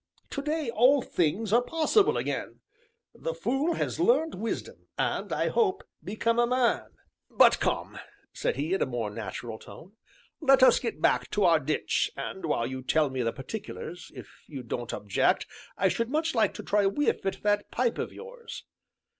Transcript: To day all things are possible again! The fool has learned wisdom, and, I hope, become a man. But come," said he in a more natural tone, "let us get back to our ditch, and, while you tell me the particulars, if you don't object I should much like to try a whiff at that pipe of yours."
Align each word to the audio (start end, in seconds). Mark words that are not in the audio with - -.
To 0.31 0.41
day 0.41 0.71
all 0.71 1.03
things 1.03 1.53
are 1.53 1.61
possible 1.61 2.17
again! 2.17 2.61
The 3.13 3.35
fool 3.35 3.75
has 3.75 3.99
learned 3.99 4.33
wisdom, 4.33 4.87
and, 4.97 5.31
I 5.31 5.49
hope, 5.49 5.83
become 6.03 6.39
a 6.39 6.47
man. 6.47 6.87
But 7.29 7.59
come," 7.59 7.99
said 8.33 8.55
he 8.55 8.73
in 8.73 8.81
a 8.81 8.87
more 8.87 9.11
natural 9.11 9.59
tone, 9.59 9.97
"let 10.39 10.63
us 10.63 10.79
get 10.79 11.03
back 11.03 11.29
to 11.29 11.43
our 11.43 11.59
ditch, 11.59 12.09
and, 12.17 12.47
while 12.47 12.65
you 12.65 12.81
tell 12.81 13.11
me 13.11 13.21
the 13.21 13.31
particulars, 13.31 14.11
if 14.15 14.43
you 14.47 14.63
don't 14.63 14.91
object 14.91 15.45
I 15.77 15.87
should 15.87 16.09
much 16.09 16.33
like 16.33 16.55
to 16.55 16.63
try 16.63 16.81
a 16.81 16.89
whiff 16.89 17.23
at 17.27 17.43
that 17.43 17.69
pipe 17.69 17.99
of 17.99 18.11
yours." 18.11 18.65